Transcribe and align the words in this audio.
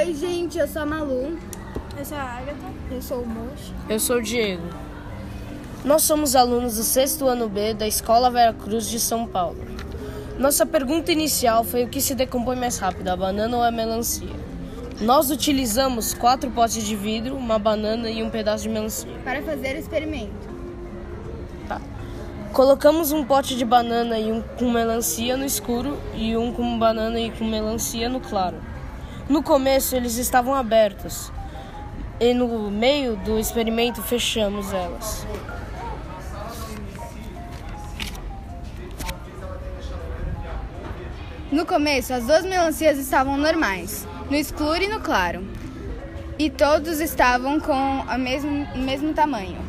Oi, 0.00 0.14
gente, 0.14 0.56
eu 0.56 0.66
sou 0.66 0.80
a 0.80 0.86
Malu. 0.86 1.38
Eu 1.94 2.04
sou 2.06 2.16
a 2.16 2.22
Agatha. 2.22 2.72
Eu 2.90 3.02
sou 3.02 3.20
o 3.20 3.26
Mocho. 3.26 3.74
Eu 3.86 4.00
sou 4.00 4.16
o 4.16 4.22
Diego. 4.22 4.62
Nós 5.84 6.04
somos 6.04 6.34
alunos 6.34 6.76
do 6.76 6.82
sexto 6.82 7.26
ano 7.26 7.50
B 7.50 7.74
da 7.74 7.86
Escola 7.86 8.30
Vera 8.30 8.54
Cruz 8.54 8.88
de 8.88 8.98
São 8.98 9.26
Paulo. 9.26 9.58
Nossa 10.38 10.64
pergunta 10.64 11.12
inicial 11.12 11.64
foi 11.64 11.84
o 11.84 11.88
que 11.88 12.00
se 12.00 12.14
decompõe 12.14 12.56
mais 12.56 12.78
rápido, 12.78 13.08
a 13.08 13.16
banana 13.16 13.54
ou 13.54 13.62
a 13.62 13.70
melancia? 13.70 14.34
Nós 15.02 15.30
utilizamos 15.30 16.14
quatro 16.14 16.50
potes 16.50 16.82
de 16.82 16.96
vidro, 16.96 17.36
uma 17.36 17.58
banana 17.58 18.08
e 18.08 18.22
um 18.22 18.30
pedaço 18.30 18.62
de 18.62 18.70
melancia. 18.70 19.12
Para 19.22 19.42
fazer 19.42 19.76
o 19.76 19.80
experimento. 19.80 20.48
Tá. 21.68 21.78
Colocamos 22.54 23.12
um 23.12 23.22
pote 23.22 23.54
de 23.54 23.66
banana 23.66 24.18
e 24.18 24.32
um 24.32 24.40
com 24.40 24.70
melancia 24.70 25.36
no 25.36 25.44
escuro 25.44 25.98
e 26.14 26.34
um 26.38 26.54
com 26.54 26.78
banana 26.78 27.20
e 27.20 27.30
com 27.30 27.44
melancia 27.44 28.08
no 28.08 28.18
claro. 28.18 28.56
No 29.30 29.44
começo 29.44 29.94
eles 29.94 30.16
estavam 30.16 30.52
abertos 30.52 31.30
e 32.18 32.34
no 32.34 32.68
meio 32.68 33.14
do 33.14 33.38
experimento 33.38 34.02
fechamos 34.02 34.72
elas. 34.72 35.24
No 41.52 41.64
começo, 41.64 42.12
as 42.12 42.26
duas 42.26 42.44
melancias 42.44 42.98
estavam 42.98 43.36
normais, 43.36 44.04
no 44.28 44.34
escuro 44.34 44.82
e 44.82 44.88
no 44.88 44.98
claro. 44.98 45.46
E 46.36 46.50
todos 46.50 46.98
estavam 46.98 47.60
com 47.60 48.00
o 48.00 48.18
mesmo, 48.18 48.66
mesmo 48.78 49.14
tamanho, 49.14 49.64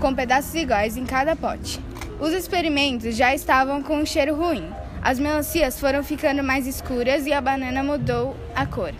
com 0.00 0.12
pedaços 0.12 0.52
iguais 0.56 0.96
em 0.96 1.06
cada 1.06 1.36
pote. 1.36 1.80
Os 2.18 2.32
experimentos 2.32 3.14
já 3.14 3.32
estavam 3.32 3.84
com 3.84 3.98
um 3.98 4.04
cheiro 4.04 4.34
ruim. 4.34 4.68
As 5.06 5.20
melancias 5.20 5.78
foram 5.78 6.02
ficando 6.02 6.42
mais 6.42 6.66
escuras 6.66 7.26
e 7.26 7.32
a 7.32 7.40
banana 7.40 7.80
mudou 7.80 8.36
a 8.52 8.66
cor. 8.66 8.92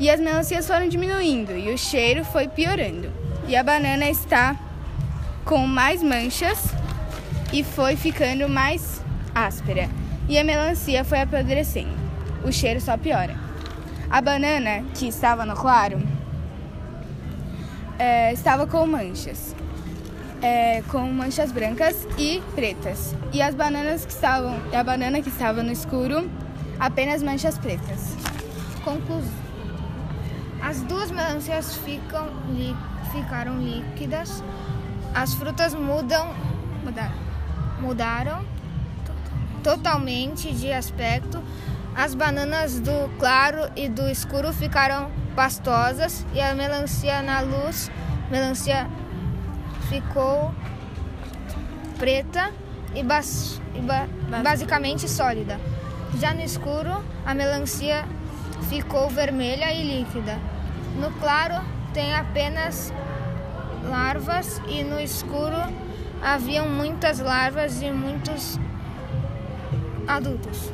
E 0.00 0.08
as 0.08 0.18
melancias 0.18 0.66
foram 0.66 0.88
diminuindo 0.88 1.52
e 1.52 1.70
o 1.74 1.76
cheiro 1.76 2.24
foi 2.24 2.48
piorando. 2.48 3.12
E 3.46 3.54
a 3.54 3.62
banana 3.62 4.08
está 4.08 4.58
com 5.44 5.58
mais 5.66 6.02
manchas 6.02 6.70
e 7.52 7.62
foi 7.62 7.96
ficando 7.96 8.48
mais 8.48 9.04
áspera 9.34 9.90
e 10.26 10.38
a 10.38 10.42
melancia 10.42 11.04
foi 11.04 11.20
apodrecendo. 11.20 11.92
O 12.42 12.50
cheiro 12.50 12.80
só 12.80 12.96
piora. 12.96 13.36
A 14.08 14.22
banana, 14.22 14.86
que 14.94 15.06
estava 15.06 15.44
no 15.44 15.54
claro, 15.54 16.02
é, 17.98 18.32
estava 18.32 18.66
com 18.66 18.86
manchas, 18.86 19.54
é, 20.44 20.82
com 20.88 21.10
manchas 21.10 21.50
brancas 21.50 22.06
e 22.18 22.42
pretas. 22.54 23.16
E 23.32 23.40
as 23.40 23.54
bananas 23.54 24.04
que 24.04 24.12
estavam, 24.12 24.60
a 24.74 24.84
banana 24.84 25.22
que 25.22 25.30
estava 25.30 25.62
no 25.62 25.72
escuro, 25.72 26.30
apenas 26.78 27.22
manchas 27.22 27.56
pretas. 27.56 28.14
Conclusão. 28.84 29.32
As 30.60 30.82
duas 30.82 31.10
melancias 31.10 31.76
ficam, 31.78 32.28
li, 32.50 32.76
ficaram 33.10 33.58
líquidas, 33.58 34.44
as 35.14 35.32
frutas 35.32 35.72
mudam, 35.72 36.34
mudaram, 36.84 37.14
mudaram 37.80 38.44
totalmente 39.62 40.52
de 40.52 40.70
aspecto. 40.70 41.42
As 41.96 42.14
bananas 42.14 42.80
do 42.80 43.08
claro 43.18 43.70
e 43.74 43.88
do 43.88 44.10
escuro 44.10 44.52
ficaram 44.52 45.10
pastosas 45.34 46.26
e 46.34 46.40
a 46.40 46.54
melancia 46.54 47.22
na 47.22 47.40
luz, 47.40 47.90
melancia 48.30 48.86
ficou 49.88 50.54
preta 51.98 52.50
e, 52.94 53.02
bas, 53.02 53.60
e 53.74 53.80
ba, 53.80 54.06
basicamente 54.42 55.08
sólida. 55.08 55.58
Já 56.18 56.32
no 56.32 56.42
escuro, 56.42 57.04
a 57.26 57.34
melancia 57.34 58.04
ficou 58.68 59.08
vermelha 59.08 59.72
e 59.72 59.98
líquida. 59.98 60.38
No 60.98 61.10
claro, 61.12 61.64
tem 61.92 62.14
apenas 62.14 62.92
larvas 63.88 64.60
e 64.68 64.82
no 64.84 65.00
escuro 65.00 65.56
haviam 66.22 66.68
muitas 66.68 67.18
larvas 67.18 67.82
e 67.82 67.90
muitos 67.90 68.58
adultos. 70.06 70.72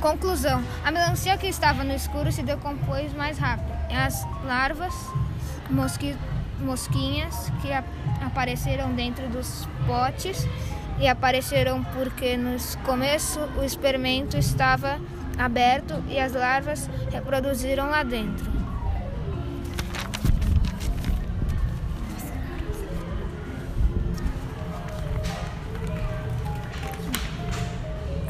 Conclusão: 0.00 0.62
a 0.84 0.90
melancia 0.90 1.36
que 1.38 1.46
estava 1.46 1.82
no 1.82 1.94
escuro 1.94 2.30
se 2.30 2.42
decompôs 2.42 3.12
mais 3.14 3.38
rápido. 3.38 3.72
As 3.90 4.22
larvas, 4.44 4.94
mosqui, 5.70 6.16
mosquinhas 6.60 7.50
que 7.60 7.72
a, 7.72 7.84
apareceram 8.24 8.92
dentro 8.92 9.28
dos 9.28 9.68
potes 9.86 10.46
e 10.98 11.08
apareceram 11.08 11.82
porque 11.84 12.36
no 12.36 12.56
começo 12.84 13.40
o 13.58 13.64
experimento 13.64 14.36
estava 14.36 14.98
aberto 15.38 16.02
e 16.08 16.18
as 16.18 16.32
larvas 16.32 16.88
reproduziram 17.10 17.90
lá 17.90 18.02
dentro. 18.02 18.54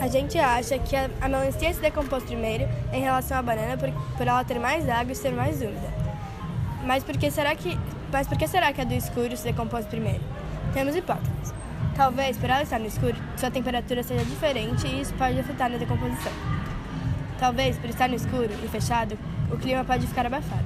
A 0.04 0.08
gente 0.08 0.38
acha 0.38 0.78
que 0.78 0.94
a, 0.94 1.08
melancia 1.22 1.72
se 1.72 1.80
decompôs 1.80 2.22
primeiro 2.24 2.68
em 2.92 3.00
relação 3.00 3.38
à 3.38 3.42
banana 3.42 3.78
por, 3.78 3.90
por 4.18 4.26
ela 4.26 4.44
ter 4.44 4.58
mais 4.58 4.86
água 4.86 5.12
e 5.12 5.16
ser 5.16 5.32
mais 5.32 5.62
úmida. 5.62 6.03
Mas 6.86 7.02
por 7.02 7.16
que 7.16 7.30
será 7.30 7.54
que, 7.54 7.78
mas 8.12 8.26
por 8.26 8.36
que 8.36 8.46
será 8.46 8.72
que 8.72 8.80
a 8.80 8.84
do 8.84 8.94
escuro 8.94 9.36
se 9.36 9.44
decompôs 9.44 9.86
primeiro? 9.86 10.22
Temos 10.72 10.94
hipóteses. 10.94 11.54
Talvez 11.96 12.36
por 12.36 12.50
ela 12.50 12.62
estar 12.62 12.78
no 12.78 12.86
escuro, 12.86 13.16
sua 13.36 13.50
temperatura 13.50 14.02
seja 14.02 14.24
diferente 14.24 14.86
e 14.86 15.00
isso 15.00 15.14
pode 15.14 15.38
afetar 15.38 15.70
na 15.70 15.78
decomposição. 15.78 16.32
Talvez 17.38 17.78
por 17.78 17.88
estar 17.88 18.08
no 18.08 18.16
escuro 18.16 18.50
e 18.62 18.68
fechado, 18.68 19.16
o 19.50 19.56
clima 19.56 19.84
pode 19.84 20.06
ficar 20.06 20.26
abafado. 20.26 20.64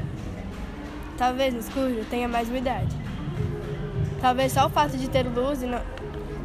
Talvez 1.16 1.54
no 1.54 1.60
escuro 1.60 2.04
tenha 2.08 2.26
mais 2.26 2.48
umidade. 2.48 2.96
Talvez 4.20 4.52
só 4.52 4.66
o 4.66 4.70
fato 4.70 4.96
de 4.96 5.08
ter 5.08 5.22
luz 5.22 5.62
não, 5.62 5.82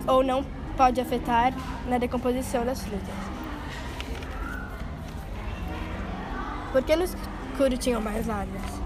ou 0.08 0.24
não 0.24 0.44
pode 0.78 1.00
afetar 1.00 1.54
na 1.88 1.98
decomposição 1.98 2.66
das 2.66 2.84
frutas. 2.84 3.16
Por 6.72 6.84
que 6.84 6.96
no 6.96 7.04
escuro 7.04 7.78
tinham 7.78 8.02
mais 8.02 8.28
larvas? 8.28 8.83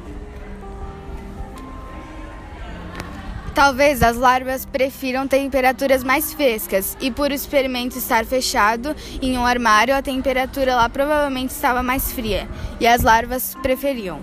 Talvez 3.57 4.03
as 4.03 4.16
larvas 4.16 4.66
prefiram 4.66 5.28
temperaturas 5.28 6.03
mais 6.03 6.31
frescas 6.31 6.95
e 7.01 7.09
por 7.09 7.31
o 7.31 7.34
experimento 7.34 7.97
estar 7.97 8.23
fechado 8.23 8.95
em 9.19 9.35
um 9.35 9.47
armário, 9.47 9.95
a 9.95 10.01
temperatura 10.03 10.75
lá 10.75 10.88
provavelmente 10.88 11.50
estava 11.50 11.81
mais 11.81 12.12
fria 12.12 12.47
e 12.79 12.85
as 12.85 13.01
larvas 13.01 13.56
preferiam. 13.63 14.22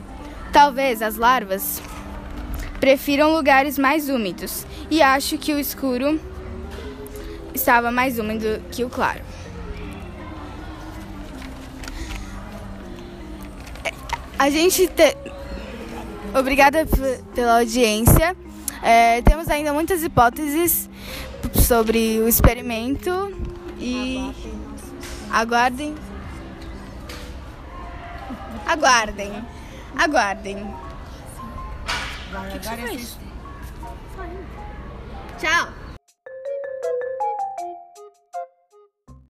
Talvez 0.52 1.02
as 1.02 1.16
larvas 1.16 1.82
prefiram 2.78 3.32
lugares 3.32 3.76
mais 3.76 4.08
úmidos 4.08 4.64
e 4.88 5.02
acho 5.02 5.36
que 5.36 5.52
o 5.52 5.58
escuro 5.58 6.20
estava 7.52 7.90
mais 7.90 8.20
úmido 8.20 8.62
que 8.70 8.84
o 8.84 8.88
claro. 8.88 9.20
A 14.38 14.48
gente 14.48 14.86
te... 14.86 15.16
Obrigada 16.32 16.86
pela 17.34 17.58
audiência. 17.58 18.36
É, 18.84 19.22
temos 19.22 19.48
ainda 19.48 19.72
muitas 19.72 20.02
hipóteses 20.02 20.90
sobre 21.66 22.20
o 22.20 22.28
experimento 22.28 23.32
e 23.78 24.30
aguardem. 25.32 25.94
Aguardem. 28.66 29.32
Aguardem. 29.96 30.74
Tchau. 35.38 35.83